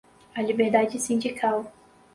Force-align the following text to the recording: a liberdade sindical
a 0.35 0.41
liberdade 0.41 0.97
sindical 0.97 1.71